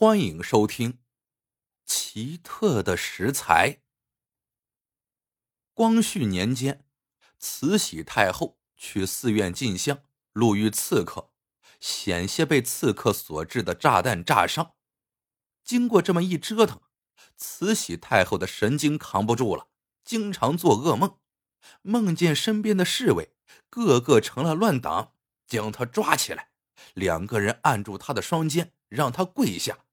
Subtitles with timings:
[0.00, 0.92] 欢迎收听
[1.84, 3.70] 《奇特的食材》。
[5.74, 6.86] 光绪年间，
[7.38, 10.02] 慈禧太后去寺院进香，
[10.32, 11.32] 路遇刺客，
[11.80, 14.72] 险些被刺客所制的炸弹炸伤。
[15.62, 16.80] 经过这么一折腾，
[17.36, 19.68] 慈禧太后的神经扛不住了，
[20.02, 21.18] 经常做噩梦，
[21.82, 23.34] 梦见身边的侍卫
[23.68, 25.12] 个个成了乱党，
[25.46, 26.52] 将她抓起来，
[26.94, 28.72] 两个人按住她的双肩。
[28.90, 29.84] 让他跪下，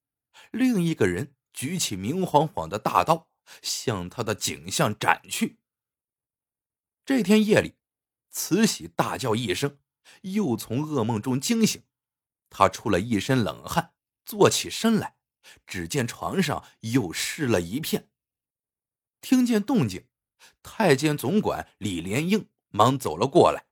[0.52, 3.28] 另一个人举起明晃晃的大刀，
[3.62, 5.60] 向他的颈项斩去。
[7.06, 7.76] 这天夜里，
[8.30, 9.80] 慈禧大叫一声，
[10.22, 11.84] 又从噩梦中惊醒。
[12.50, 13.94] 她出了一身冷汗，
[14.26, 15.18] 坐起身来，
[15.66, 18.10] 只见床上又湿了一片。
[19.22, 20.08] 听见动静，
[20.64, 23.66] 太监总管李莲英忙走了过来，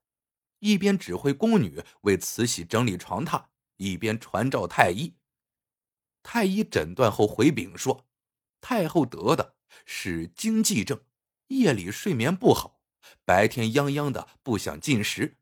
[0.60, 3.46] 一边指挥宫女为慈禧整理床榻。
[3.78, 5.18] 一边传召太医，
[6.36, 8.10] 太医诊断后回禀说，
[8.60, 11.00] 太后得的是惊悸症，
[11.48, 12.82] 夜里睡眠不好，
[13.24, 15.38] 白天泱泱的不想进食，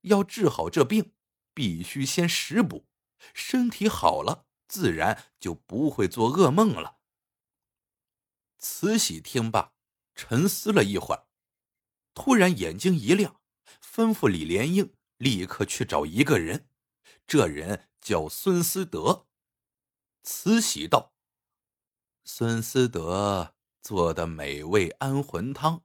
[0.00, 1.12] 要治好这病，
[1.54, 2.88] 必须先食补，
[3.34, 6.96] 身体好了，自然就不会做噩梦了。
[8.58, 9.74] 慈禧听罢，
[10.16, 11.28] 沉思了一会儿，
[12.14, 13.40] 突然眼睛一亮，
[13.80, 16.68] 吩咐李莲英立刻去找一个人。
[17.28, 19.28] 这人叫孙思德，
[20.28, 21.14] 慈禧道
[22.26, 25.84] ：“孙思德做的美味安魂汤，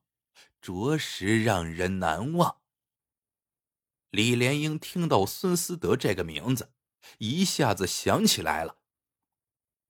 [0.59, 2.59] 着实让人难忘。”
[4.09, 6.73] 李莲英听到孙思德这个名字，
[7.19, 8.79] 一下子想起来了。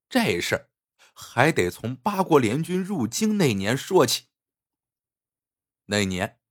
[0.09, 0.69] 这事儿
[1.13, 4.25] 还得从八国联军入京那年说起。
[5.85, 6.41] 那年，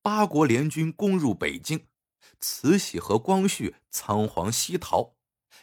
[0.00, 1.88] 八国联军攻入北京。
[2.38, 5.16] 慈禧和光绪仓皇西逃，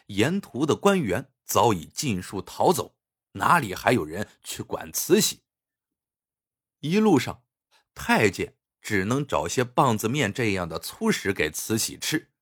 [0.08, 2.96] 沿途的官员早已尽数逃走，
[3.32, 5.42] 哪里还有人去管慈禧？
[6.80, 7.44] 一路上，
[7.94, 12.32] 太监只能找些棒子面这样的粗食给慈禧吃。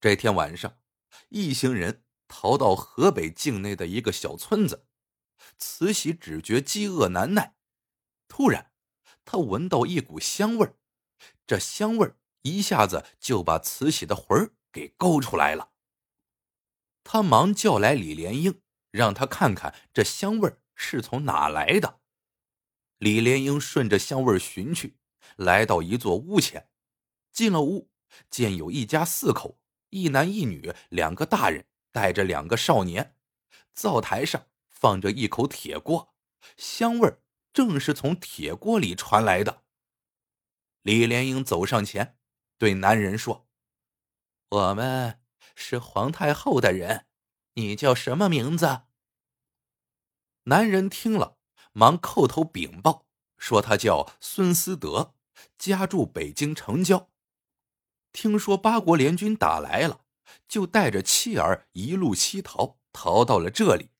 [0.00, 0.78] 这天晚上，
[1.28, 4.86] 一行人逃到河北境内的一个小村子，
[5.58, 7.54] 慈禧只觉饥饿难耐，
[8.28, 8.72] 突然，
[9.24, 10.74] 她闻到一股香味儿，
[11.46, 12.16] 这香味儿。
[12.42, 15.72] 一下子就把慈禧的魂儿给勾出来了。
[17.08, 22.00] 他忙叫来李莲英，让他看看这香味是从哪来的。
[22.98, 24.96] 李莲英顺着香味寻去，
[25.36, 26.68] 来到一座屋前，
[27.32, 27.88] 进了屋，
[28.28, 33.14] 见有一家四口，一男一女，两个大人带着两个少年。
[33.72, 36.12] 灶台上放着一口铁锅，
[36.56, 37.16] 香味
[37.52, 39.62] 正是从铁锅里传来的。
[40.82, 42.18] 李莲英走上前。
[42.58, 43.46] 对男人说
[44.48, 45.20] ：“我们
[45.56, 47.06] 是皇太后的人，
[47.54, 48.82] 你叫什么名字？”
[50.44, 51.38] 男人听了，
[51.72, 53.06] 忙叩头禀报
[53.36, 55.14] 说：“他叫孙思德，
[55.58, 57.10] 家住北京城郊。
[58.12, 60.04] 听说八国联军打来了，
[60.46, 63.90] 就带着妻儿一路西逃，逃到了这里。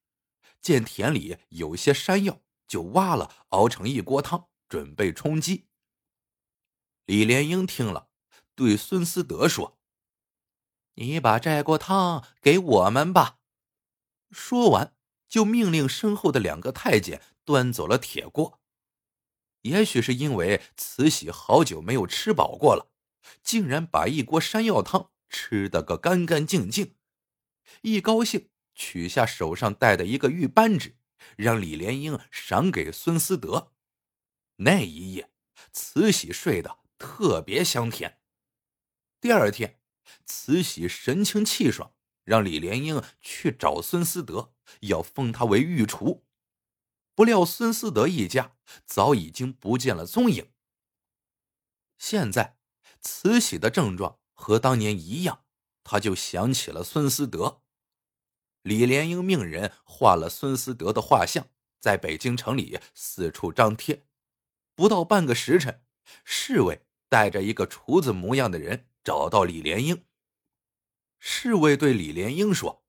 [0.60, 5.66] 见田里有些山药，就挖了，熬成一锅汤，准备充饥。”
[7.06, 8.10] 李莲英听了。
[8.54, 9.76] 对孙思德说
[10.96, 13.38] ：“你把这锅汤给我们吧。”
[14.30, 14.94] 说完，
[15.26, 18.60] 就命令身后的两个太监端走了铁锅。
[19.62, 22.92] 也许是因为慈禧好久没有吃饱过了，
[23.42, 26.94] 竟然把一锅山药汤吃得个干干净净。
[27.82, 30.96] 一高兴，取下手上戴的一个玉扳指，
[31.36, 33.72] 让李莲英赏给孙思德。
[34.56, 35.30] 那一夜，
[35.72, 38.20] 慈禧睡得特别香甜。
[39.20, 39.80] 第二天，
[40.26, 41.94] 慈禧神清气爽，
[42.24, 46.26] 让李莲英去找孙思德，要封他为御厨。
[47.14, 50.50] 不料孙思德一家早已经不见了踪影。
[51.96, 52.58] 现在，
[53.00, 55.44] 慈禧的症状和当年一样，
[55.82, 57.62] 他就想起了孙思德。
[58.62, 61.48] 李莲英命人画了孙思德的画像，
[61.80, 64.04] 在北京城里四处张贴。
[64.74, 65.82] 不到半个时辰，
[66.24, 68.88] 侍卫带着一个厨子模样的人。
[69.04, 70.04] 找到李莲英，
[71.28, 72.84] 侍卫对李莲英说：“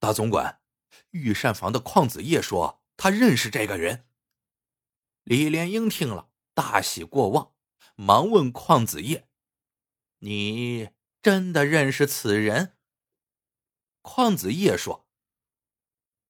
[0.00, 0.62] 大总管，
[1.10, 4.08] 御膳房的邝子业说他认识这个人。”
[5.24, 7.52] 李莲英听了，大喜过望，
[7.96, 9.28] 忙问邝子业
[10.20, 10.88] ：“你
[11.20, 12.78] 真的认识此人？”
[14.00, 15.06] 邝子业说：“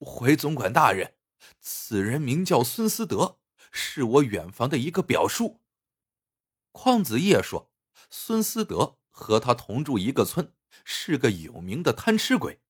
[0.00, 1.14] 回总管大人，
[1.60, 3.38] 此人名叫孙思德，
[3.70, 5.60] 是我远房的一个表叔。”
[6.74, 7.70] 邝子业说。
[8.10, 10.52] 孙思德和他同住一个村，
[10.84, 12.60] 是个有名的贪吃鬼。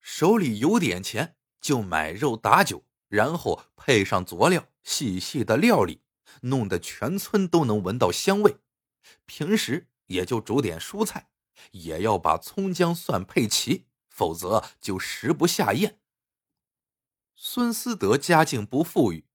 [0.00, 6.02] 手里有点钱就买肉打酒，然后配上佐料，细细的料理，
[6.42, 8.58] 弄得全村都能闻到香味。
[9.26, 11.30] 平时也就煮点蔬菜，
[11.72, 15.98] 也要把葱姜蒜配齐，否则就食不下咽。
[17.34, 19.26] 孙思德家境不富裕，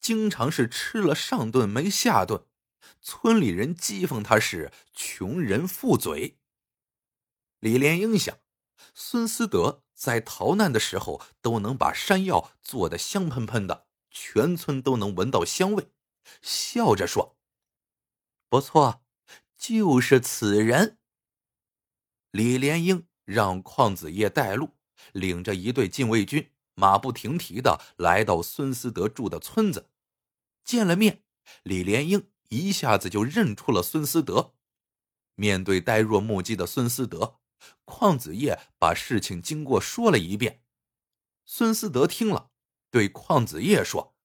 [0.00, 2.46] 经常是吃了上顿没下顿，
[3.00, 6.38] 村里人讥讽他是穷人富嘴。
[7.64, 8.40] 李莲英想，
[8.92, 15.90] 孙思德在逃难的时候都能把山药做的香喷喷的，全村都能闻到香味，
[16.42, 17.38] 笑着说
[18.50, 19.02] ：“不错，
[19.56, 20.98] 就是此人。”
[22.32, 24.72] 李莲英让邝子业带路，
[25.12, 26.50] 领着一队禁卫军。
[26.74, 29.88] 马不停蹄的来到孙思德住的村子，
[30.62, 31.22] 见了面，
[31.62, 34.52] 李莲英一下子就认出了孙思德。
[35.34, 37.38] 面对呆若木鸡的孙思德，
[37.84, 40.62] 邝子业把事情经过说了一遍。
[41.44, 42.50] 孙思德听了，
[42.90, 44.16] 对邝子业说：“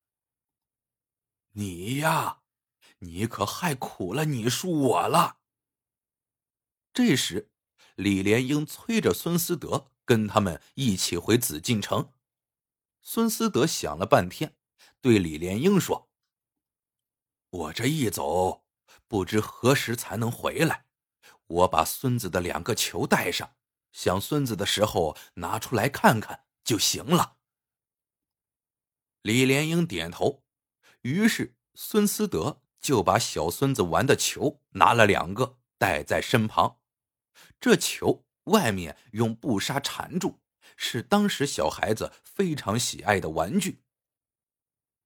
[1.54, 2.42] 你呀，
[3.00, 5.40] 你可害苦了你叔我了。”
[6.94, 7.52] 这时，
[7.96, 12.14] 李莲英催着孙思德跟他们一起回紫禁城。
[13.02, 14.56] 孙思德想了半天，
[15.02, 16.10] 对李莲英说
[17.50, 18.66] ：“我这一走，
[19.08, 20.86] 不知何时才能回来。
[21.50, 23.56] 我把孙子的两个球带上，
[23.92, 27.38] 想孙子的时候拿出来看看就行了。”
[29.22, 30.44] 李莲英点头，
[31.02, 36.80] 于是孙思德就把小孙子玩的球拿了两个带在身旁。
[37.60, 40.40] 这球外面用布纱缠住。
[40.82, 43.84] 是当时小孩子非常喜爱的玩具。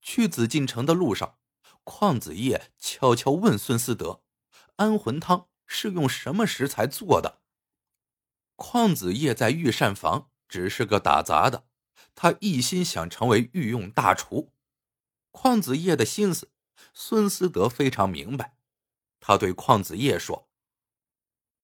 [0.02, 1.40] 去紫禁城的路上，
[1.84, 4.22] 邝子业悄悄问孙思德
[4.78, 7.42] ：“安魂汤是用什么食材做的？”
[8.56, 11.66] 邝子夜在御膳房只是个打杂的，
[12.14, 14.54] 他一心想成为御用大厨。
[15.32, 16.52] 邝子夜的心思，
[16.94, 18.56] 孙思德非常明白。
[19.20, 20.48] 他对邝子夜说：“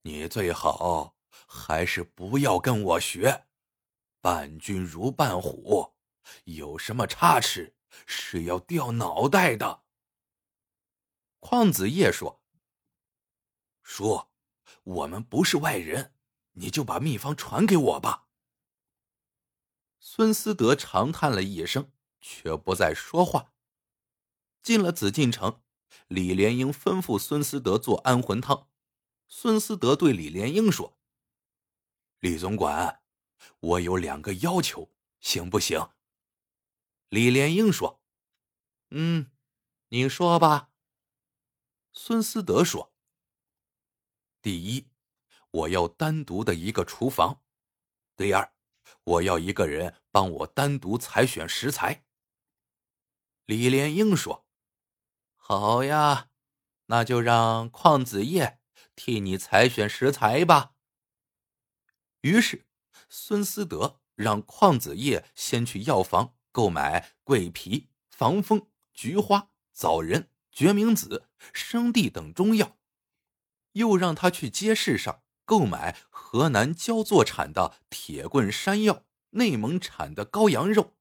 [0.02, 1.16] 你最好
[1.46, 3.46] 还是不要跟我学。”
[4.22, 5.94] 伴君如伴虎，
[6.46, 9.84] 有什么差池是要掉脑袋的。
[11.40, 12.39] 邝子夜说
[13.90, 14.28] ：“叔，
[14.84, 16.14] 我们不是外人，
[16.52, 18.28] 你就把秘方传给我吧。”
[20.00, 21.92] 孙思德长叹了一声，
[22.22, 23.52] 却不再说话。
[24.62, 25.64] 进了紫禁城，
[26.08, 28.70] 李莲英吩咐孙思德做安魂汤。
[29.28, 31.00] 孙思德对李莲英说
[32.20, 33.02] ：“李总管。”
[33.60, 35.90] 我有两个要求，行不行？
[37.08, 38.00] 李莲英说
[38.92, 39.32] ：“嗯，
[39.88, 40.70] 你说吧。”
[41.92, 42.89] 孙思德说
[44.42, 44.88] ：“第一，
[45.52, 47.42] 我要单独的一个厨房；
[48.16, 48.54] 第二，
[49.04, 52.06] 我要一个人帮我单独采选食材。”
[53.46, 54.46] 李莲英说
[55.36, 56.30] ：“好呀，
[56.86, 58.60] 那就让邝子夜
[58.96, 60.76] 替你采选食材吧。”
[62.22, 62.66] 于是。
[63.12, 72.78] 孙思德让邝子业先去药房购买桂皮、防风、菊花、枣仁、决明子、生地等中药，
[73.80, 80.94] 又让他去街市上购买河南焦作产的铁棍山药、内蒙产的羔羊肉。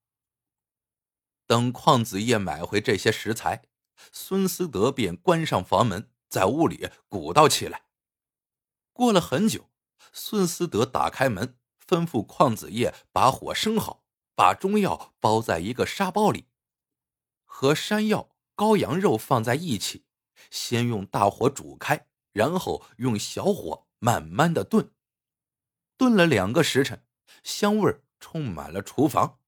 [1.46, 3.64] 等邝子业买回这些食材，
[4.12, 7.82] 孙思德便关上房门，在屋里鼓捣起来。
[8.92, 9.70] 过了很久，
[10.12, 11.56] 孙思德打开门。
[11.88, 14.04] 吩咐邝子业把火生好，
[14.34, 16.44] 把中药包在一个沙包里，
[17.46, 20.04] 和山药、羔羊肉放在一起，
[20.50, 22.07] 先用大火煮开，
[22.38, 24.92] 然后用小火慢慢的炖。
[25.96, 27.04] 炖了两个时辰，
[27.42, 29.40] 香味充满了厨房。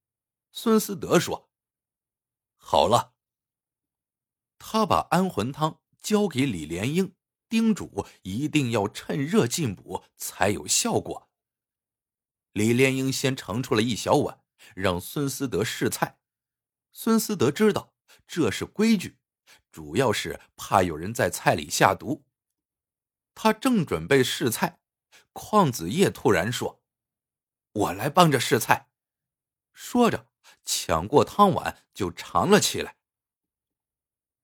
[0.51, 1.49] 孙思德说
[2.59, 3.15] ：“好了。”
[4.59, 7.15] 他把安魂汤交给李莲英，
[7.49, 11.31] 叮嘱一定要趁热进补，才有效果。
[12.53, 14.43] 李莲英先盛出了一小碗，
[14.75, 16.19] 让孙思德试菜。
[16.91, 17.95] 孙思德知道
[18.27, 19.21] 这是规矩，
[19.71, 22.25] 主要是怕有人在菜里下毒。
[23.43, 24.81] 他正准备试菜，
[25.33, 26.83] 邝子夜突然说
[27.73, 28.91] ：“我来帮着试菜。”
[29.73, 30.27] 说着，
[30.63, 32.99] 抢过汤碗就尝了起来。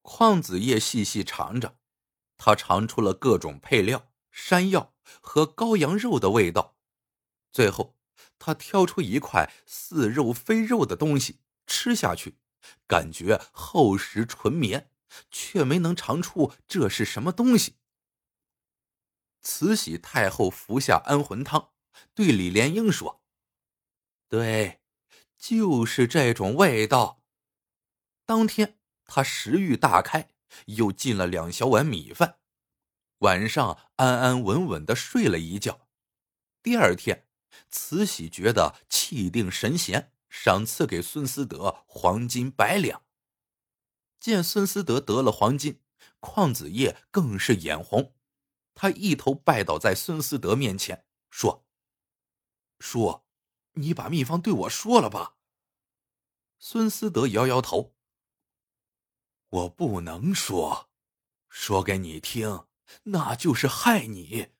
[0.02, 1.76] 邝子夜细细尝着，
[2.38, 6.78] 他尝出了各种配料、山药和羔羊肉的味道，
[7.52, 7.94] 最后。
[8.38, 12.38] 他挑出一块似肉非肉的东西吃下去，
[12.86, 14.90] 感觉厚实纯绵，
[15.30, 17.76] 却没能尝出这是什么东西。
[19.48, 21.70] 慈禧太后服下安魂汤，
[22.14, 23.22] 对李莲英说
[24.28, 24.80] ：“对，
[25.38, 27.22] 就是这种味道。
[28.24, 30.30] 当天他食欲大开，
[30.64, 32.40] 又进了两小碗米饭，
[33.18, 35.86] 晚上安安稳稳的睡了一觉。
[36.60, 37.28] 第二天，
[37.70, 43.04] 慈禧觉得气定神闲，赏赐给孙思德黄金百两。
[44.18, 45.80] 见孙思德得了黄金，
[46.18, 48.15] 邝子业更是眼红，
[48.76, 51.66] 他一头拜倒在孙思德面前，说
[52.78, 53.22] ：“叔，
[53.72, 55.36] 你把秘方对我说了吧。”
[56.60, 57.94] 孙思德摇摇头
[59.48, 60.90] ：“我不能说，
[61.48, 62.66] 说给你听，
[63.04, 64.50] 那就是害你。”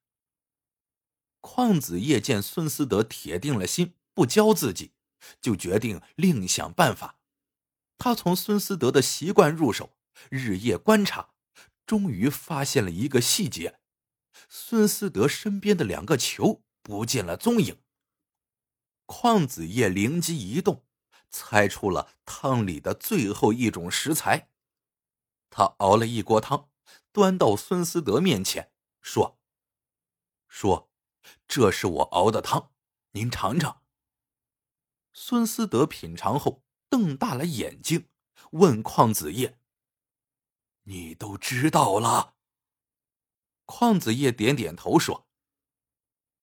[1.43, 4.95] 邝子业见孙思德铁定了心不教自己，
[5.41, 7.21] 就决定另想办法。
[7.99, 9.97] 他从孙思德的习惯入手，
[10.31, 11.35] 日夜观察，
[11.87, 13.79] 终于发现了一个细节：
[14.49, 17.83] 孙思德身边的两个球不见了踪影。
[19.07, 20.85] 邝子业灵机一动，
[21.31, 24.51] 猜出了汤里的最后一种食材。
[25.51, 26.71] 他熬了一锅汤，
[27.13, 29.39] 端到孙思德面前，说
[30.49, 30.91] ：“说。”
[31.49, 32.73] 这是我熬的汤，
[33.13, 33.83] 您尝尝。
[35.13, 38.09] 孙思德品尝后，瞪大了眼睛，
[38.53, 39.59] 问邝子夜
[40.85, 42.35] ：“你都知道了？”
[43.67, 45.29] 邝子夜点点头说：“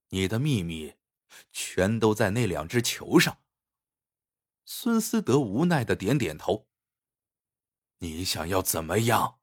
[0.10, 0.96] 你的秘密，
[1.52, 3.40] 全都在那两只球上。”
[4.66, 6.68] 孙思德无奈的点点头
[8.00, 9.40] ：“你想要怎么样？”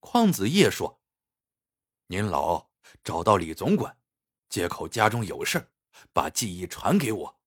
[0.00, 1.00] 邝子夜说
[2.08, 2.70] ：“您老
[3.02, 3.96] 找到李总管。”
[4.48, 5.70] 借口家中有事
[6.10, 7.40] 把记忆传给我，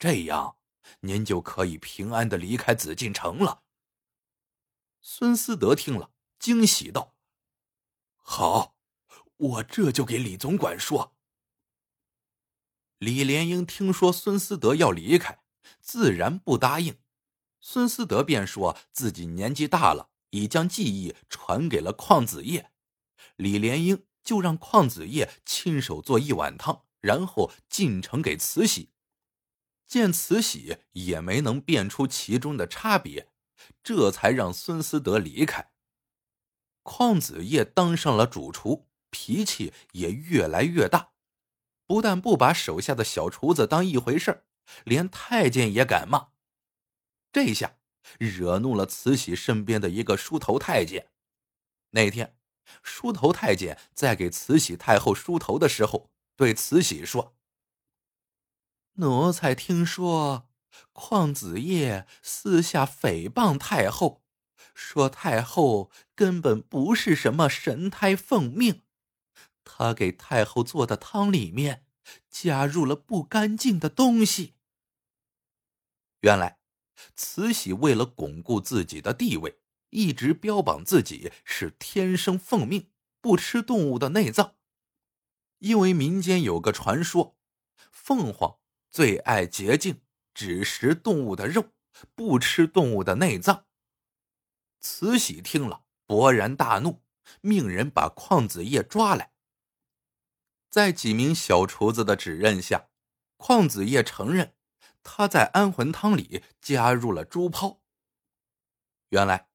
[0.00, 0.56] 这样
[0.98, 3.62] 您就可以平安的离开紫禁城了。
[5.00, 7.14] 孙思德听了，惊喜道
[8.20, 8.76] ：“好，
[9.36, 11.16] 我这就给李总管说。”
[12.98, 15.42] 李莲英听说孙思德要离开，
[15.80, 16.98] 自然不答应。
[17.60, 22.70] 孙思德便说自己年纪大了，已将记忆传给了邝子业。
[23.36, 24.04] 李莲英。
[24.22, 28.92] 就让邝子业亲手做一碗汤，然后进城给慈禧。
[29.86, 33.32] 见慈禧也没能辨出其中的差别，
[33.82, 35.72] 这才让孙思德离开。
[36.90, 41.12] 邝子业当上了主厨，脾气也越来越大，
[41.86, 44.42] 不但不把手下的小厨子当一回事
[44.82, 46.30] 连太监也敢骂。
[47.30, 47.76] 这下
[48.18, 51.10] 惹怒了慈禧身边的一个梳头太监。
[51.90, 52.36] 那天。
[52.84, 57.34] 梳头太监在给慈禧太后梳头的时候，对慈禧说
[58.94, 60.48] ：“奴才听说
[60.92, 64.19] 邝子业私下诽谤太后，
[64.82, 68.82] 说太后根本不是什么神胎奉命，
[69.62, 71.84] 他给太后做的汤里面
[72.30, 74.54] 加入了不干净的东西。”
[76.22, 76.58] 原来，
[77.14, 79.58] 慈禧为了巩固自己的地位。
[79.90, 84.54] 一直标榜自己是天生奉命，不吃动物的内脏，
[85.58, 87.36] 因为民间有个传说，
[87.90, 90.00] 凤凰最爱洁净，
[90.32, 91.72] 只食动物的肉，
[92.14, 93.66] 不吃动物的内脏。
[94.80, 97.02] 慈禧听了，勃然大怒，
[97.40, 99.32] 命人把邝子业抓来。
[100.68, 102.88] 在几名小厨子的指认下，
[103.36, 104.54] 邝子业承认
[105.02, 107.82] 他在安魂汤里加入了猪泡。
[109.10, 109.48] 原来。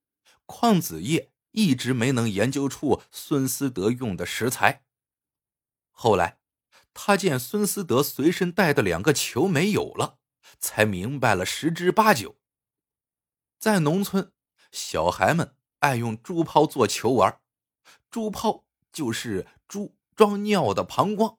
[0.47, 4.85] 邝子业一直没能研究出孙思德用的食材。
[5.89, 6.37] 后来，
[6.93, 10.19] 他见孙思德随身带的两个球没有了，
[10.59, 12.35] 才明白了十之八九。
[13.57, 14.31] 在农村，
[14.75, 17.39] 小孩们爱用猪泡做球玩，
[18.11, 21.37] 猪泡就是猪装尿的膀胱，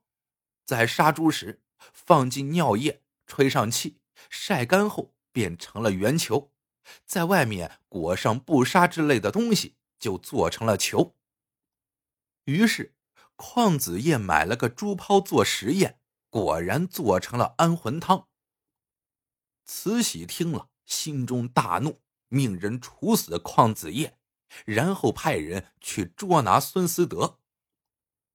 [0.65, 1.61] 在杀猪时
[1.93, 4.01] 放进尿液，吹上气，
[4.31, 6.51] 晒干后变成了圆球。
[7.05, 11.15] 在外面裹上布纱之类的东西，就做成了球。
[12.45, 12.95] 于是，
[13.37, 16.01] 邝子业买了个猪泡做实验，
[16.31, 18.29] 果然做成了安魂汤。
[19.67, 24.19] 慈禧听了，心中大怒，命人处死邝子业，
[24.65, 27.39] 然后派人去捉拿孙思德。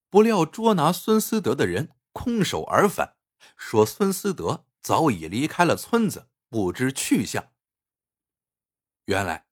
[0.10, 3.15] 不料，捉拿孙思德的人空手而返，
[3.55, 7.51] 说孙思德早已离开了村子，不知去向。
[9.05, 9.48] 原来，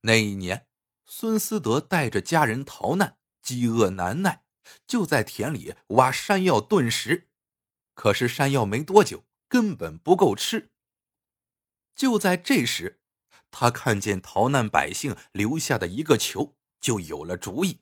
[0.00, 0.66] 那一年，
[1.04, 4.44] 孙思德带着家人逃难，饥饿难耐，
[4.86, 7.28] 就在田里挖山药炖食。
[7.94, 10.70] 可是山药没多久，根本不够吃。
[11.94, 13.00] 就在这时，
[13.50, 17.80] 他看见逃难百姓留下的一个球，就有了主意。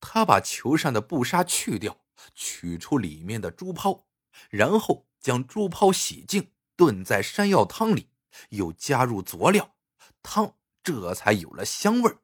[0.00, 4.06] 他把球上的布纱去掉，取出里面的珠泡，
[4.50, 8.10] 然后将猪泡洗净，炖在山药汤里，
[8.50, 9.76] 又加入佐料，
[10.22, 12.18] 汤这才有了香味儿。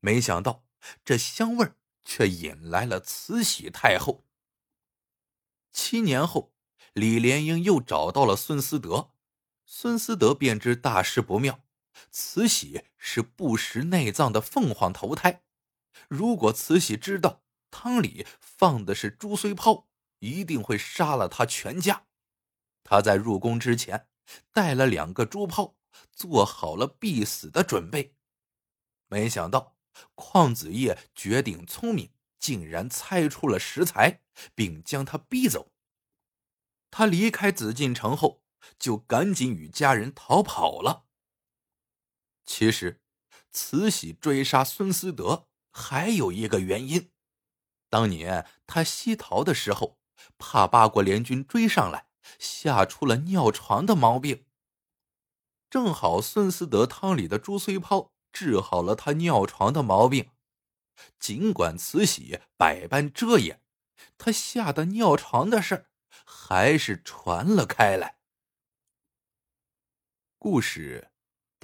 [0.00, 0.64] 没想到
[1.04, 4.24] 这香味儿却引来了慈禧太后。
[5.72, 6.54] 七年后，
[6.92, 9.10] 李莲英又找到了孙思德，
[9.66, 11.63] 孙思德便知大事不妙，
[12.10, 15.42] 慈禧是不食内脏的凤凰投胎，
[16.08, 22.06] 如果慈禧知道汤里放的是猪髓泡，一定会杀了他全家。
[22.82, 24.08] 他在入宫之前
[24.52, 25.76] 带了两个猪泡，
[26.12, 28.14] 做好了必死的准备。
[29.08, 29.76] 没想到
[30.14, 34.20] 邝子业绝顶聪明，竟然猜出了食材，
[34.54, 35.72] 并将他逼走。
[36.90, 38.42] 他离开紫禁城后，
[38.78, 41.06] 就赶紧与家人逃跑了。
[42.44, 43.00] 其实，
[43.50, 47.10] 慈禧追杀孙思德还有一个原因，
[47.88, 49.98] 当年他西逃的时候，
[50.38, 52.06] 怕八国联军追上来。
[52.38, 54.46] 吓出了尿床的毛病。
[55.68, 60.30] 正好孙思德汤里的猪髓泡治好了他尿床的毛病。
[61.18, 63.60] 尽管慈禧百般遮掩，
[64.16, 65.86] 他吓得尿床的事
[66.24, 68.18] 还是传了开来。
[70.38, 71.10] 故事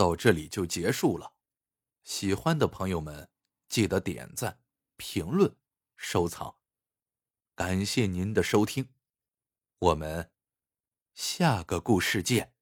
[0.00, 1.34] 到这里就结束了。
[2.04, 3.28] 喜欢的朋友们
[3.68, 4.58] 记得点赞、
[4.96, 5.54] 评论、
[5.94, 6.56] 收藏。
[7.54, 8.88] 感谢您的收听，
[9.78, 10.32] 我们。
[11.12, 12.54] 下个故事见。